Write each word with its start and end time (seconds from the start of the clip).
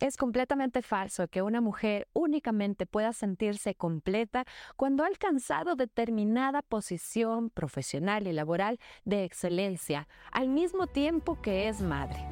Es 0.00 0.16
completamente 0.16 0.80
falso 0.80 1.26
que 1.26 1.42
una 1.42 1.60
mujer 1.60 2.06
únicamente 2.12 2.86
pueda 2.86 3.12
sentirse 3.12 3.74
completa 3.74 4.44
cuando 4.76 5.02
ha 5.02 5.08
alcanzado 5.08 5.74
determinada 5.74 6.62
posición 6.62 7.50
profesional 7.50 8.28
y 8.28 8.32
laboral 8.32 8.78
de 9.04 9.24
excelencia, 9.24 10.06
al 10.30 10.50
mismo 10.50 10.86
tiempo 10.86 11.40
que 11.42 11.68
es 11.68 11.80
madre. 11.80 12.24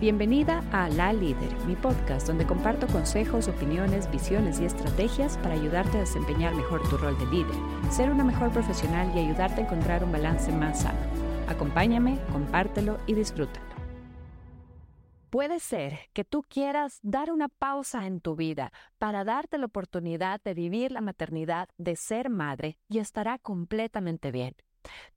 Bienvenida 0.00 0.64
a 0.72 0.88
La 0.88 1.12
Líder, 1.12 1.54
mi 1.66 1.76
podcast 1.76 2.26
donde 2.26 2.46
comparto 2.46 2.86
consejos, 2.86 3.46
opiniones, 3.46 4.10
visiones 4.10 4.58
y 4.58 4.64
estrategias 4.64 5.36
para 5.36 5.54
ayudarte 5.54 5.98
a 5.98 6.00
desempeñar 6.00 6.54
mejor 6.54 6.82
tu 6.88 6.96
rol 6.96 7.18
de 7.18 7.26
líder, 7.26 7.54
ser 7.90 8.10
una 8.10 8.24
mejor 8.24 8.50
profesional 8.52 9.14
y 9.14 9.18
ayudarte 9.18 9.60
a 9.60 9.64
encontrar 9.64 10.02
un 10.02 10.12
balance 10.12 10.50
más 10.50 10.80
sano. 10.80 10.98
Acompáñame, 11.46 12.18
compártelo 12.32 12.96
y 13.06 13.12
disfrútalo. 13.12 13.71
Puede 15.32 15.60
ser 15.60 16.10
que 16.12 16.24
tú 16.24 16.42
quieras 16.46 16.98
dar 17.00 17.32
una 17.32 17.48
pausa 17.48 18.06
en 18.06 18.20
tu 18.20 18.36
vida 18.36 18.70
para 18.98 19.24
darte 19.24 19.56
la 19.56 19.64
oportunidad 19.64 20.42
de 20.42 20.52
vivir 20.52 20.92
la 20.92 21.00
maternidad, 21.00 21.70
de 21.78 21.96
ser 21.96 22.28
madre, 22.28 22.76
y 22.86 22.98
estará 22.98 23.38
completamente 23.38 24.30
bien. 24.30 24.54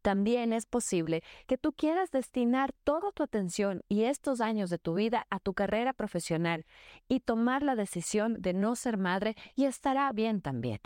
También 0.02 0.54
es 0.54 0.68
posible 0.68 1.22
que 1.48 1.58
tú 1.58 1.74
quieras 1.74 2.12
destinar 2.12 2.72
toda 2.86 3.12
tu 3.12 3.24
atención 3.24 3.84
y 3.90 4.04
estos 4.04 4.40
años 4.40 4.70
de 4.70 4.78
tu 4.78 4.94
vida 4.94 5.28
a 5.30 5.42
tu 5.42 5.54
carrera 5.54 5.92
profesional 5.92 6.66
y 7.10 7.20
tomar 7.20 7.62
la 7.62 7.76
decisión 7.76 8.42
de 8.42 8.54
no 8.54 8.78
ser 8.78 8.98
madre 8.98 9.36
y 9.54 9.66
estará 9.66 10.10
bien 10.14 10.40
también. 10.40 10.80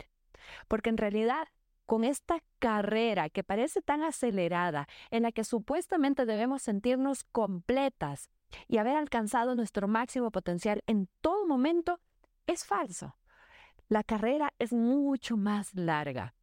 Porque 0.66 0.90
en 0.90 0.96
realidad 0.96 1.46
con 1.86 2.02
esta 2.02 2.42
carrera 2.58 3.30
que 3.30 3.44
parece 3.44 3.80
tan 3.80 4.02
acelerada, 4.02 4.88
en 5.12 5.22
la 5.22 5.30
que 5.30 5.44
supuestamente 5.44 6.26
debemos 6.26 6.62
sentirnos 6.62 7.22
completas, 7.22 8.28
y 8.68 8.78
haber 8.78 8.96
alcanzado 8.96 9.54
nuestro 9.54 9.88
máximo 9.88 10.30
potencial 10.30 10.82
en 10.86 11.08
todo 11.20 11.46
momento 11.46 12.00
es 12.46 12.64
falso. 12.64 13.16
La 13.88 14.04
carrera 14.04 14.52
es 14.58 14.72
mucho 14.72 15.36
más 15.36 15.74
larga. 15.74 16.34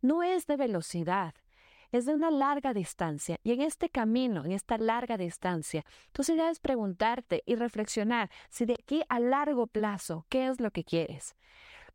No 0.00 0.22
es 0.22 0.46
de 0.46 0.56
velocidad, 0.56 1.34
es 1.92 2.06
de 2.06 2.14
una 2.14 2.30
larga 2.30 2.74
distancia. 2.74 3.38
Y 3.44 3.52
en 3.52 3.60
este 3.60 3.88
camino, 3.88 4.44
en 4.44 4.52
esta 4.52 4.78
larga 4.78 5.16
distancia, 5.16 5.84
tú 6.12 6.22
sí 6.22 6.34
debes 6.34 6.58
preguntarte 6.60 7.42
y 7.46 7.54
reflexionar 7.54 8.30
si 8.48 8.64
de 8.64 8.74
aquí 8.74 9.02
a 9.08 9.20
largo 9.20 9.66
plazo, 9.66 10.26
¿qué 10.28 10.48
es 10.48 10.60
lo 10.60 10.70
que 10.70 10.84
quieres? 10.84 11.36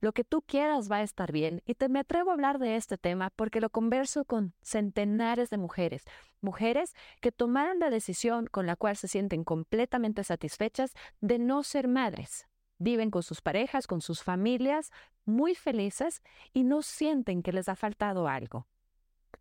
Lo 0.02 0.14
que 0.14 0.24
tú 0.24 0.42
quieras 0.42 0.90
va 0.90 0.98
a 0.98 1.04
estar 1.04 1.32
bien. 1.32 1.62
Y 1.66 1.76
te 1.76 1.90
me 1.90 2.00
atrevo 2.00 2.30
a 2.30 2.34
hablar 2.34 2.58
de 2.58 2.76
este 2.76 2.98
tema 2.98 3.32
porque 3.32 3.60
lo 3.60 3.70
converso 3.70 4.24
con 4.24 4.54
centenares 4.62 5.50
de 5.50 5.58
mujeres. 5.58 6.04
Mujeres 6.42 6.94
que 7.20 7.32
tomaron 7.32 7.80
la 7.80 7.90
decisión 7.90 8.48
con 8.48 8.66
la 8.66 8.78
cual 8.78 8.96
se 8.96 9.10
sienten 9.10 9.44
completamente 9.44 10.24
satisfechas 10.24 10.94
de 11.20 11.38
no 11.38 11.64
ser 11.64 11.88
madres. 11.88 12.48
Viven 12.78 13.12
con 13.12 13.24
sus 13.24 13.42
parejas, 13.42 13.88
con 13.88 14.00
sus 14.00 14.24
familias, 14.24 14.92
muy 15.26 15.54
felices 15.54 16.22
y 16.54 16.64
no 16.64 16.82
sienten 16.82 17.44
que 17.44 17.52
les 17.52 17.68
ha 17.68 17.76
faltado 17.76 18.30
algo. 18.30 18.68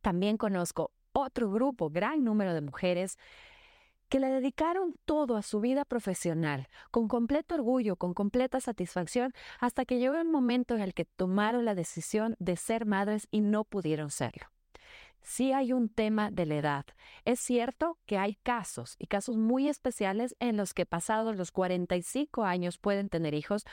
También 0.00 0.37
conozco 0.37 0.91
otro 1.12 1.50
grupo, 1.50 1.89
gran 1.89 2.25
número 2.25 2.53
de 2.53 2.61
mujeres 2.61 3.17
que 4.09 4.20
le 4.20 4.28
dedicaron 4.28 4.95
todo 5.05 5.37
a 5.37 5.42
su 5.42 5.61
vida 5.61 5.84
profesional, 5.84 6.69
con 6.91 7.09
completo 7.09 7.55
orgullo, 7.55 7.97
con 7.97 8.15
completa 8.15 8.61
satisfacción, 8.61 9.33
hasta 9.61 9.84
que 9.84 9.98
llegó 9.98 10.17
el 10.17 10.28
momento 10.28 10.75
en 10.75 10.81
el 10.81 10.95
que 10.95 11.05
tomaron 11.05 11.65
la 11.65 11.75
decisión 11.75 12.37
de 12.39 12.56
ser 12.56 12.87
madres 12.87 13.28
y 13.31 13.41
no 13.41 13.65
pudieron 13.65 14.11
serlo. 14.11 14.47
Sí 15.23 15.53
hay 15.53 15.73
un 15.73 15.89
tema 15.89 16.31
de 16.31 16.47
la 16.47 16.56
edad. 16.56 16.87
Es 17.25 17.41
cierto 17.41 17.98
que 18.06 18.19
hay 18.19 18.37
casos 18.37 18.97
y 18.98 19.09
casos 19.09 19.37
muy 19.37 19.69
especiales 19.69 20.34
en 20.41 20.56
los 20.56 20.72
que 20.72 20.87
pasados 20.87 21.37
los 21.37 21.53
45 21.53 22.45
años 22.45 22.78
pueden 22.78 23.09
tener 23.09 23.34
hijos, 23.34 23.65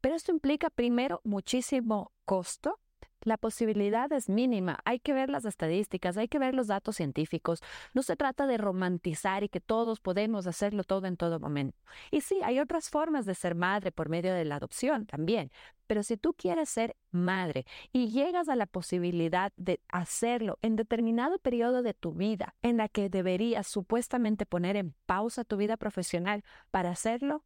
pero 0.00 0.16
esto 0.16 0.32
implica 0.32 0.70
primero 0.70 1.20
muchísimo 1.24 2.10
costo 2.24 2.80
la 3.24 3.36
posibilidad 3.36 4.12
es 4.12 4.28
mínima. 4.28 4.78
Hay 4.84 5.00
que 5.00 5.12
ver 5.12 5.30
las 5.30 5.44
estadísticas, 5.44 6.16
hay 6.16 6.28
que 6.28 6.38
ver 6.38 6.54
los 6.54 6.66
datos 6.66 6.96
científicos. 6.96 7.60
No 7.92 8.02
se 8.02 8.16
trata 8.16 8.46
de 8.46 8.58
romantizar 8.58 9.42
y 9.42 9.48
que 9.48 9.60
todos 9.60 10.00
podemos 10.00 10.46
hacerlo 10.46 10.84
todo 10.84 11.06
en 11.06 11.16
todo 11.16 11.40
momento. 11.40 11.78
Y 12.10 12.20
sí, 12.20 12.40
hay 12.44 12.60
otras 12.60 12.90
formas 12.90 13.26
de 13.26 13.34
ser 13.34 13.54
madre 13.54 13.92
por 13.92 14.08
medio 14.08 14.34
de 14.34 14.44
la 14.44 14.56
adopción 14.56 15.06
también. 15.06 15.50
Pero 15.86 16.02
si 16.02 16.16
tú 16.16 16.34
quieres 16.34 16.68
ser 16.68 16.96
madre 17.10 17.66
y 17.92 18.08
llegas 18.08 18.48
a 18.48 18.56
la 18.56 18.66
posibilidad 18.66 19.52
de 19.56 19.80
hacerlo 19.88 20.58
en 20.62 20.76
determinado 20.76 21.38
periodo 21.38 21.82
de 21.82 21.94
tu 21.94 22.12
vida 22.12 22.54
en 22.62 22.78
la 22.78 22.88
que 22.88 23.10
deberías 23.10 23.66
supuestamente 23.66 24.46
poner 24.46 24.76
en 24.76 24.94
pausa 25.06 25.44
tu 25.44 25.56
vida 25.56 25.76
profesional 25.76 26.42
para 26.70 26.90
hacerlo, 26.90 27.44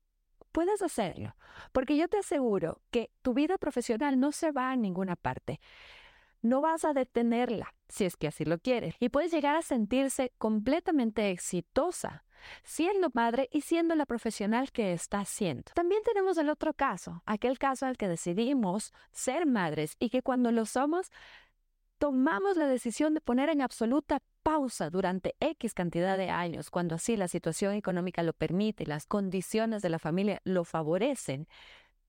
puedes 0.59 0.83
hacerlo, 0.83 1.37
porque 1.71 1.97
yo 1.97 2.09
te 2.09 2.19
aseguro 2.19 2.81
que 2.91 3.13
tu 3.23 3.33
vida 3.33 3.59
profesional 3.59 4.19
no 4.19 4.33
se 4.33 4.51
va 4.51 4.73
a 4.73 4.77
ninguna 4.77 5.15
parte. 5.15 5.61
No 6.43 6.61
vas 6.61 6.85
a 6.85 6.93
detenerla 6.95 7.77
si 7.89 8.07
es 8.07 8.17
que 8.17 8.27
así 8.27 8.45
lo 8.45 8.59
quieres 8.59 8.97
y 8.99 9.09
puedes 9.09 9.31
llegar 9.31 9.55
a 9.55 9.63
sentirse 9.63 10.33
completamente 10.37 11.31
exitosa 11.31 12.25
siendo 12.65 13.11
madre 13.15 13.49
y 13.53 13.61
siendo 13.61 13.95
la 13.95 14.05
profesional 14.05 14.73
que 14.73 14.93
está 14.93 15.25
siendo. 15.25 15.71
También 15.77 16.03
tenemos 16.03 16.37
el 16.39 16.49
otro 16.49 16.75
caso, 16.75 17.23
aquel 17.25 17.57
caso 17.61 17.87
al 17.87 17.97
que 17.97 18.09
decidimos 18.09 18.93
ser 19.13 19.47
madres 19.47 19.95
y 20.01 20.11
que 20.11 20.23
cuando 20.23 20.51
lo 20.51 20.67
somos 20.67 21.13
tomamos 21.99 22.57
la 22.57 22.67
decisión 22.67 23.15
de 23.15 23.21
poner 23.21 23.49
en 23.49 23.61
absoluta 23.61 24.23
pausa 24.43 24.89
durante 24.91 25.35
X 25.41 25.75
cantidad 25.75 26.17
de 26.17 26.31
años, 26.31 26.71
cuando 26.71 26.95
así 26.95 27.17
la 27.17 27.29
situación 27.29 27.75
económica 27.75 28.23
lo 28.23 28.33
permite 28.33 28.87
las 28.87 29.07
condiciones 29.07 29.83
de 29.83 29.91
la 29.91 29.99
familia 29.99 30.41
lo 30.45 30.65
favorecen, 30.65 31.49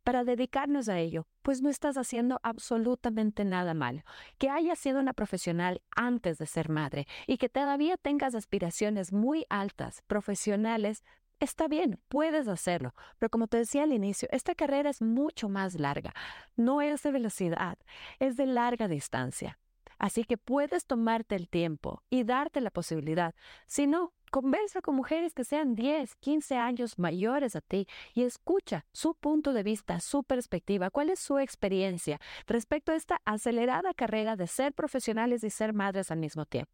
para 0.04 0.24
dedicarnos 0.24 0.90
a 0.90 0.98
ello, 0.98 1.28
pues 1.42 1.62
no 1.62 1.70
estás 1.70 1.98
haciendo 1.98 2.40
absolutamente 2.42 3.46
nada 3.46 3.74
mal. 3.74 4.04
Que 4.38 4.50
hayas 4.50 4.80
sido 4.80 5.00
una 5.00 5.14
profesional 5.14 5.82
antes 5.96 6.38
de 6.38 6.46
ser 6.46 6.70
madre 6.70 7.06
y 7.28 7.38
que 7.38 7.50
todavía 7.50 7.98
tengas 7.98 8.34
aspiraciones 8.34 9.12
muy 9.12 9.46
altas, 9.50 10.02
profesionales, 10.08 11.04
está 11.40 11.68
bien, 11.68 12.00
puedes 12.08 12.48
hacerlo, 12.48 12.94
pero 13.18 13.30
como 13.30 13.48
te 13.48 13.58
decía 13.58 13.84
al 13.84 13.94
inicio, 13.94 14.28
esta 14.32 14.56
carrera 14.56 14.90
es 14.90 15.02
mucho 15.02 15.50
más 15.50 15.76
larga, 15.80 16.14
no 16.56 16.82
es 16.82 17.04
de 17.04 17.12
velocidad, 17.12 17.78
es 18.20 18.36
de 18.36 18.46
larga 18.46 18.88
distancia. 18.88 19.60
Así 20.00 20.24
que 20.24 20.38
puedes 20.38 20.86
tomarte 20.86 21.36
el 21.36 21.50
tiempo 21.50 22.02
y 22.10 22.24
darte 22.24 22.62
la 22.62 22.72
posibilidad. 22.72 23.36
Si 23.68 23.86
no, 23.86 24.14
conversa 24.32 24.82
con 24.82 24.96
mujeres 24.96 25.34
que 25.34 25.44
sean 25.44 25.76
10, 25.76 26.16
15 26.16 26.56
años 26.56 26.98
mayores 26.98 27.56
a 27.58 27.62
ti 27.62 27.86
y 28.14 28.24
escucha 28.24 28.86
su 28.94 29.14
punto 29.14 29.52
de 29.52 29.62
vista, 29.64 30.00
su 30.00 30.24
perspectiva, 30.24 30.90
cuál 30.90 31.10
es 31.10 31.20
su 31.20 31.38
experiencia 31.38 32.20
respecto 32.48 32.94
a 32.94 32.96
esta 32.96 33.22
acelerada 33.26 33.94
carrera 33.94 34.38
de 34.38 34.48
ser 34.48 34.74
profesionales 34.74 35.44
y 35.44 35.50
ser 35.50 35.74
madres 35.74 36.12
al 36.12 36.20
mismo 36.20 36.46
tiempo. 36.46 36.72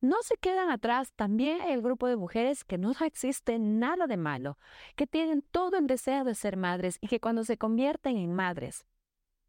No 0.00 0.16
se 0.22 0.36
quedan 0.36 0.70
atrás 0.70 1.12
también 1.14 1.60
el 1.62 1.80
grupo 1.80 2.06
de 2.06 2.16
mujeres 2.16 2.64
que 2.64 2.76
no 2.76 2.92
existe 3.04 3.58
nada 3.58 4.06
de 4.06 4.16
malo, 4.16 4.58
que 4.94 5.06
tienen 5.06 5.42
todo 5.42 5.78
el 5.78 5.86
deseo 5.86 6.24
de 6.24 6.34
ser 6.34 6.56
madres 6.56 6.98
y 7.00 7.06
que 7.06 7.20
cuando 7.20 7.44
se 7.44 7.56
convierten 7.56 8.16
en 8.16 8.34
madres 8.34 8.84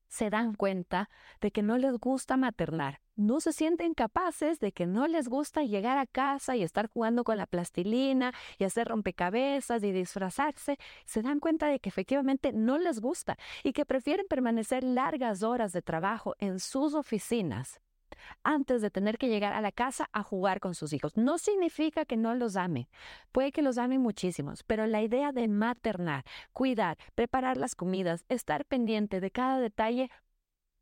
se 0.08 0.30
dan 0.30 0.54
cuenta 0.54 1.10
de 1.42 1.52
que 1.52 1.64
no 1.64 1.78
les 1.78 1.98
gusta 1.98 2.38
maternar. 2.38 3.02
No 3.16 3.40
se 3.40 3.52
sienten 3.52 3.96
capaces 3.96 4.60
de 4.60 4.72
que 4.72 4.86
no 4.86 5.08
les 5.08 5.28
gusta 5.28 5.64
llegar 5.64 5.98
a 5.98 6.06
casa 6.06 6.56
y 6.56 6.64
estar 6.64 6.88
jugando 6.88 7.24
con 7.24 7.38
la 7.38 7.48
plastilina 7.48 8.32
y 8.60 8.64
hacer 8.64 8.88
rompecabezas 8.88 9.84
y 9.84 9.92
disfrazarse. 9.92 10.78
Se 11.06 11.22
dan 11.24 11.40
cuenta 11.40 11.68
de 11.68 11.80
que 11.80 11.90
efectivamente 11.90 12.54
no 12.54 12.78
les 12.78 13.00
gusta 13.00 13.38
y 13.64 13.74
que 13.74 13.86
prefieren 13.86 14.28
permanecer 14.30 14.84
largas 14.84 15.42
horas 15.42 15.74
de 15.74 15.82
trabajo 15.82 16.36
en 16.40 16.60
sus 16.60 16.94
oficinas 16.94 17.82
antes 18.44 18.82
de 18.82 18.90
tener 18.90 19.18
que 19.18 19.28
llegar 19.28 19.54
a 19.54 19.62
la 19.62 19.72
casa 19.72 20.10
a 20.12 20.24
jugar 20.24 20.60
con 20.60 20.76
sus 20.76 20.94
hijos. 20.94 21.18
No 21.18 21.38
significa 21.38 22.06
que 22.06 22.18
no 22.18 22.36
los 22.36 22.56
ame, 22.56 22.90
puede 23.32 23.52
que 23.52 23.62
los 23.62 23.78
ame 23.78 24.00
muchísimos, 24.00 24.64
pero 24.64 24.88
la 24.88 25.02
idea 25.02 25.32
de 25.32 25.48
maternar, 25.48 26.24
cuidar, 26.54 26.98
preparar 27.16 27.58
las 27.58 27.76
comidas, 27.76 28.26
estar 28.30 28.66
pendiente 28.66 29.20
de 29.20 29.32
cada 29.32 29.60
detalle, 29.60 30.10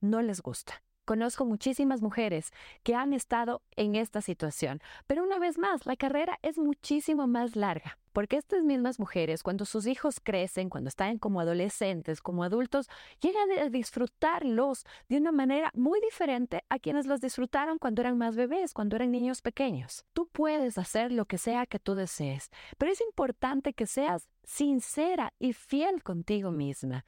no 0.01 0.21
les 0.21 0.41
gusta. 0.41 0.81
Conozco 1.05 1.45
muchísimas 1.45 2.01
mujeres 2.01 2.51
que 2.83 2.95
han 2.95 3.13
estado 3.13 3.61
en 3.75 3.95
esta 3.95 4.21
situación, 4.21 4.81
pero 5.05 5.23
una 5.23 5.37
vez 5.37 5.59
más, 5.59 5.85
la 5.85 5.95
carrera 5.95 6.39
es 6.41 6.57
muchísimo 6.57 7.27
más 7.27 7.55
larga 7.55 7.99
porque 8.15 8.37
estas 8.37 8.63
mismas 8.63 8.97
mujeres, 8.97 9.43
cuando 9.43 9.65
sus 9.65 9.85
hijos 9.85 10.21
crecen, 10.23 10.69
cuando 10.69 10.87
están 10.87 11.17
como 11.17 11.41
adolescentes, 11.41 12.21
como 12.21 12.45
adultos, 12.45 12.87
llegan 13.19 13.51
a 13.59 13.69
disfrutarlos 13.69 14.85
de 15.09 15.17
una 15.17 15.33
manera 15.33 15.69
muy 15.73 15.99
diferente 15.99 16.63
a 16.69 16.79
quienes 16.79 17.07
los 17.07 17.19
disfrutaron 17.19 17.77
cuando 17.77 18.01
eran 18.01 18.17
más 18.17 18.37
bebés, 18.37 18.73
cuando 18.73 18.95
eran 18.95 19.11
niños 19.11 19.41
pequeños. 19.41 20.05
Tú 20.13 20.29
puedes 20.31 20.77
hacer 20.77 21.11
lo 21.11 21.25
que 21.25 21.37
sea 21.37 21.65
que 21.65 21.77
tú 21.77 21.93
desees, 21.93 22.51
pero 22.77 22.89
es 22.89 23.01
importante 23.01 23.73
que 23.73 23.85
seas 23.85 24.29
sincera 24.45 25.33
y 25.37 25.51
fiel 25.51 26.01
contigo 26.03 26.51
misma. 26.51 27.03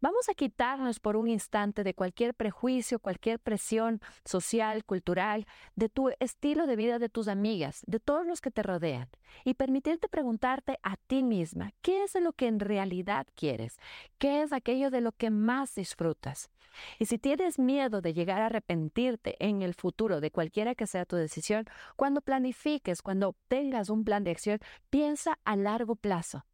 Vamos 0.00 0.28
a 0.28 0.34
quitarnos 0.34 1.00
por 1.00 1.16
un 1.16 1.28
instante 1.28 1.84
de 1.84 1.94
cualquier 1.94 2.34
prejuicio, 2.34 2.98
cualquier 2.98 3.40
presión 3.40 4.00
social, 4.24 4.84
cultural, 4.84 5.46
de 5.74 5.88
tu 5.88 6.10
estilo 6.20 6.66
de 6.66 6.76
vida 6.76 6.98
de 6.98 7.08
tus 7.08 7.28
amigas, 7.28 7.82
de 7.86 8.00
todos 8.00 8.26
los 8.26 8.40
que 8.40 8.50
te 8.50 8.62
rodean, 8.62 9.08
y 9.44 9.54
permitirte 9.54 10.08
preguntar 10.08 10.45
a 10.46 10.96
ti 11.08 11.22
misma, 11.22 11.72
¿qué 11.82 12.04
es 12.04 12.14
lo 12.14 12.32
que 12.32 12.46
en 12.46 12.60
realidad 12.60 13.26
quieres? 13.34 13.78
¿Qué 14.18 14.42
es 14.42 14.52
aquello 14.52 14.90
de 14.90 15.00
lo 15.00 15.12
que 15.12 15.30
más 15.30 15.74
disfrutas? 15.74 16.50
Y 16.98 17.06
si 17.06 17.18
tienes 17.18 17.58
miedo 17.58 18.00
de 18.00 18.14
llegar 18.14 18.42
a 18.42 18.46
arrepentirte 18.46 19.36
en 19.40 19.62
el 19.62 19.74
futuro 19.74 20.20
de 20.20 20.30
cualquiera 20.30 20.74
que 20.74 20.86
sea 20.86 21.06
tu 21.06 21.16
decisión, 21.16 21.64
cuando 21.96 22.20
planifiques, 22.20 23.02
cuando 23.02 23.34
tengas 23.48 23.90
un 23.90 24.04
plan 24.04 24.24
de 24.24 24.30
acción, 24.30 24.60
piensa 24.90 25.38
a 25.44 25.56
largo 25.56 25.96
plazo. 25.96 26.44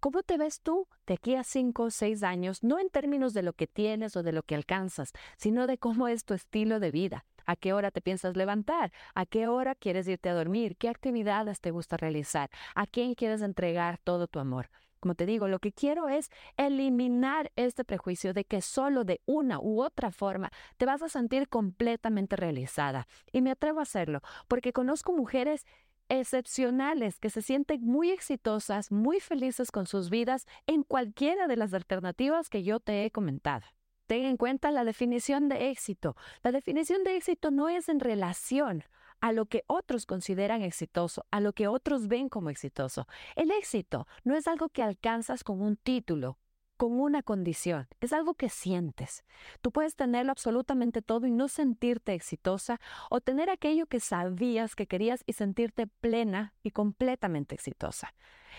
¿Cómo 0.00 0.22
te 0.22 0.36
ves 0.36 0.60
tú 0.60 0.88
de 1.06 1.14
aquí 1.14 1.36
a 1.36 1.44
cinco 1.44 1.84
o 1.84 1.90
seis 1.90 2.22
años, 2.22 2.62
no 2.62 2.78
en 2.78 2.90
términos 2.90 3.32
de 3.32 3.42
lo 3.42 3.54
que 3.54 3.66
tienes 3.66 4.16
o 4.16 4.22
de 4.22 4.32
lo 4.32 4.42
que 4.42 4.54
alcanzas, 4.54 5.12
sino 5.38 5.66
de 5.66 5.78
cómo 5.78 6.08
es 6.08 6.24
tu 6.24 6.34
estilo 6.34 6.80
de 6.80 6.90
vida? 6.90 7.24
¿A 7.46 7.56
qué 7.56 7.72
hora 7.72 7.90
te 7.90 8.00
piensas 8.00 8.36
levantar? 8.36 8.92
¿A 9.14 9.26
qué 9.26 9.48
hora 9.48 9.74
quieres 9.74 10.08
irte 10.08 10.28
a 10.28 10.34
dormir? 10.34 10.76
¿Qué 10.76 10.88
actividades 10.88 11.60
te 11.60 11.70
gusta 11.70 11.96
realizar? 11.96 12.50
¿A 12.74 12.86
quién 12.86 13.14
quieres 13.14 13.42
entregar 13.42 13.98
todo 13.98 14.26
tu 14.26 14.38
amor? 14.38 14.70
Como 15.00 15.14
te 15.14 15.24
digo, 15.24 15.48
lo 15.48 15.60
que 15.60 15.72
quiero 15.72 16.10
es 16.10 16.30
eliminar 16.58 17.50
este 17.56 17.84
prejuicio 17.84 18.34
de 18.34 18.44
que 18.44 18.60
solo 18.60 19.04
de 19.04 19.22
una 19.24 19.58
u 19.58 19.82
otra 19.82 20.10
forma 20.10 20.50
te 20.76 20.84
vas 20.84 21.00
a 21.00 21.08
sentir 21.08 21.48
completamente 21.48 22.36
realizada. 22.36 23.08
Y 23.32 23.40
me 23.40 23.50
atrevo 23.50 23.80
a 23.80 23.84
hacerlo 23.84 24.20
porque 24.46 24.74
conozco 24.74 25.12
mujeres 25.12 25.64
excepcionales 26.10 27.18
que 27.18 27.30
se 27.30 27.40
sienten 27.40 27.82
muy 27.82 28.10
exitosas, 28.10 28.92
muy 28.92 29.20
felices 29.20 29.70
con 29.70 29.86
sus 29.86 30.10
vidas 30.10 30.46
en 30.66 30.82
cualquiera 30.82 31.46
de 31.46 31.56
las 31.56 31.72
alternativas 31.72 32.50
que 32.50 32.62
yo 32.62 32.78
te 32.78 33.04
he 33.04 33.10
comentado. 33.10 33.64
Ten 34.10 34.24
en 34.24 34.36
cuenta 34.36 34.72
la 34.72 34.82
definición 34.82 35.48
de 35.48 35.70
éxito. 35.70 36.16
La 36.42 36.50
definición 36.50 37.04
de 37.04 37.14
éxito 37.14 37.52
no 37.52 37.68
es 37.68 37.88
en 37.88 38.00
relación 38.00 38.82
a 39.20 39.30
lo 39.30 39.46
que 39.46 39.62
otros 39.68 40.04
consideran 40.04 40.62
exitoso, 40.62 41.26
a 41.30 41.38
lo 41.38 41.52
que 41.52 41.68
otros 41.68 42.08
ven 42.08 42.28
como 42.28 42.50
exitoso. 42.50 43.06
El 43.36 43.52
éxito 43.52 44.08
no 44.24 44.34
es 44.34 44.48
algo 44.48 44.68
que 44.68 44.82
alcanzas 44.82 45.44
con 45.44 45.62
un 45.62 45.76
título, 45.76 46.38
con 46.80 46.98
una 46.98 47.22
condición, 47.22 47.88
es 48.00 48.14
algo 48.14 48.32
que 48.32 48.48
sientes. 48.48 49.22
Tú 49.60 49.70
puedes 49.70 49.96
tenerlo 49.96 50.32
absolutamente 50.32 51.02
todo 51.02 51.26
y 51.26 51.30
no 51.30 51.46
sentirte 51.48 52.14
exitosa 52.14 52.80
o 53.10 53.20
tener 53.20 53.50
aquello 53.50 53.84
que 53.84 54.00
sabías 54.00 54.74
que 54.74 54.86
querías 54.86 55.22
y 55.26 55.34
sentirte 55.34 55.86
plena 55.86 56.54
y 56.62 56.70
completamente 56.70 57.54
exitosa. 57.54 58.14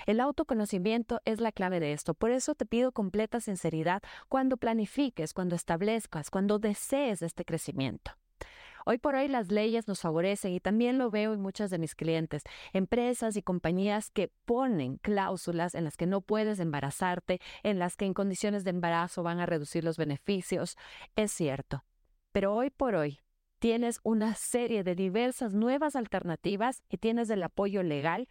El 0.05 0.19
autoconocimiento 0.19 1.19
es 1.25 1.41
la 1.41 1.51
clave 1.51 1.79
de 1.79 1.93
esto, 1.93 2.13
por 2.13 2.29
eso 2.29 2.53
te 2.53 2.67
pido 2.67 2.91
completa 2.91 3.39
sinceridad 3.39 4.03
cuando 4.29 4.55
planifiques, 4.55 5.33
cuando 5.33 5.55
establezcas, 5.55 6.29
cuando 6.29 6.59
desees 6.59 7.23
este 7.23 7.43
crecimiento. 7.43 8.11
Hoy 8.85 8.97
por 8.97 9.15
hoy 9.15 9.27
las 9.27 9.51
leyes 9.51 9.87
nos 9.87 10.01
favorecen 10.01 10.53
y 10.53 10.59
también 10.59 10.97
lo 10.97 11.11
veo 11.11 11.33
en 11.33 11.41
muchas 11.41 11.69
de 11.69 11.77
mis 11.77 11.95
clientes, 11.95 12.43
empresas 12.73 13.35
y 13.35 13.41
compañías 13.41 14.09
que 14.09 14.31
ponen 14.45 14.97
cláusulas 14.97 15.75
en 15.75 15.83
las 15.83 15.97
que 15.97 16.07
no 16.07 16.21
puedes 16.21 16.59
embarazarte, 16.59 17.39
en 17.63 17.79
las 17.79 17.95
que 17.95 18.05
en 18.05 18.13
condiciones 18.13 18.63
de 18.63 18.71
embarazo 18.71 19.23
van 19.23 19.39
a 19.39 19.45
reducir 19.45 19.83
los 19.83 19.97
beneficios. 19.97 20.77
Es 21.15 21.31
cierto. 21.31 21.83
Pero 22.31 22.55
hoy 22.55 22.69
por 22.69 22.95
hoy 22.95 23.19
tienes 23.59 23.99
una 24.03 24.33
serie 24.33 24.83
de 24.83 24.95
diversas 24.95 25.53
nuevas 25.53 25.95
alternativas 25.95 26.81
y 26.89 26.97
tienes 26.97 27.29
el 27.29 27.43
apoyo 27.43 27.83
legal 27.83 28.27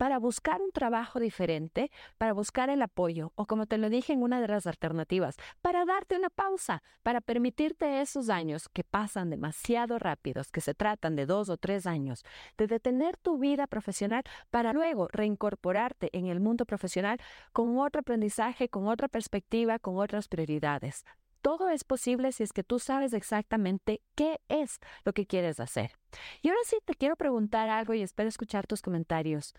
para 0.00 0.18
buscar 0.18 0.62
un 0.62 0.72
trabajo 0.72 1.20
diferente, 1.20 1.90
para 2.16 2.32
buscar 2.32 2.70
el 2.70 2.80
apoyo 2.80 3.32
o 3.34 3.44
como 3.44 3.66
te 3.66 3.76
lo 3.76 3.90
dije 3.90 4.14
en 4.14 4.22
una 4.22 4.40
de 4.40 4.48
las 4.48 4.66
alternativas, 4.66 5.36
para 5.60 5.84
darte 5.84 6.16
una 6.16 6.30
pausa, 6.30 6.82
para 7.02 7.20
permitirte 7.20 8.00
esos 8.00 8.30
años 8.30 8.70
que 8.70 8.82
pasan 8.82 9.28
demasiado 9.28 9.98
rápidos, 9.98 10.50
que 10.50 10.62
se 10.62 10.72
tratan 10.72 11.16
de 11.16 11.26
dos 11.26 11.50
o 11.50 11.58
tres 11.58 11.86
años, 11.86 12.24
de 12.56 12.66
detener 12.66 13.18
tu 13.18 13.36
vida 13.36 13.66
profesional 13.66 14.22
para 14.48 14.72
luego 14.72 15.06
reincorporarte 15.12 16.08
en 16.16 16.28
el 16.28 16.40
mundo 16.40 16.64
profesional 16.64 17.18
con 17.52 17.78
otro 17.78 18.00
aprendizaje, 18.00 18.70
con 18.70 18.88
otra 18.88 19.06
perspectiva, 19.08 19.78
con 19.78 19.98
otras 19.98 20.28
prioridades. 20.28 21.04
Todo 21.42 21.68
es 21.68 21.84
posible 21.84 22.32
si 22.32 22.42
es 22.42 22.54
que 22.54 22.64
tú 22.64 22.78
sabes 22.78 23.12
exactamente 23.12 24.00
qué 24.14 24.40
es 24.48 24.78
lo 25.04 25.12
que 25.12 25.26
quieres 25.26 25.60
hacer. 25.60 25.92
Y 26.40 26.48
ahora 26.48 26.60
sí 26.64 26.78
te 26.86 26.94
quiero 26.94 27.16
preguntar 27.16 27.68
algo 27.68 27.92
y 27.92 28.00
espero 28.00 28.30
escuchar 28.30 28.66
tus 28.66 28.80
comentarios. 28.80 29.54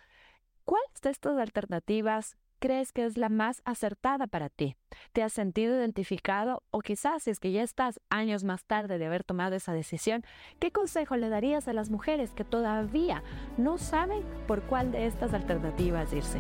¿Cuál 0.65 0.81
de 1.01 1.09
estas 1.09 1.37
alternativas 1.37 2.37
crees 2.59 2.91
que 2.91 3.05
es 3.05 3.17
la 3.17 3.29
más 3.29 3.61
acertada 3.65 4.27
para 4.27 4.49
ti? 4.49 4.75
¿Te 5.13 5.23
has 5.23 5.33
sentido 5.33 5.75
identificado 5.75 6.63
o 6.69 6.79
quizás 6.79 7.23
si 7.23 7.31
es 7.31 7.39
que 7.39 7.51
ya 7.51 7.63
estás 7.63 7.99
años 8.09 8.43
más 8.43 8.65
tarde 8.65 8.97
de 8.97 9.05
haber 9.07 9.23
tomado 9.23 9.55
esa 9.55 9.73
decisión, 9.73 10.23
qué 10.59 10.71
consejo 10.71 11.17
le 11.17 11.29
darías 11.29 11.67
a 11.67 11.73
las 11.73 11.89
mujeres 11.89 12.31
que 12.31 12.43
todavía 12.43 13.23
no 13.57 13.77
saben 13.77 14.23
por 14.47 14.61
cuál 14.63 14.91
de 14.91 15.07
estas 15.07 15.33
alternativas 15.33 16.13
irse? 16.13 16.39